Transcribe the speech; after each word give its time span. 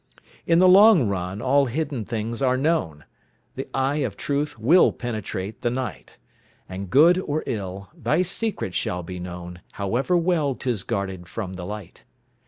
In 0.47 0.57
the 0.57 0.67
long 0.67 1.07
run 1.07 1.43
all 1.43 1.67
hidden 1.67 2.05
things 2.05 2.41
are 2.41 2.57
known, 2.57 3.05
The 3.53 3.67
eye 3.71 3.97
of 3.97 4.17
truth 4.17 4.57
will 4.57 4.91
penetrate 4.91 5.61
the 5.61 5.69
night, 5.69 6.17
And 6.67 6.89
good 6.89 7.19
or 7.19 7.43
ill, 7.45 7.89
thy 7.93 8.23
secret 8.23 8.73
shall 8.73 9.03
be 9.03 9.19
known, 9.19 9.61
However 9.73 10.17
well 10.17 10.55
'tis 10.55 10.81
guarded 10.83 11.27
from 11.27 11.53
the 11.53 11.65
light. 11.65 12.03